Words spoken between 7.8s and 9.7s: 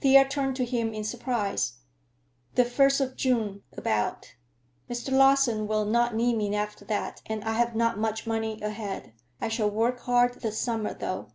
much money ahead. I shall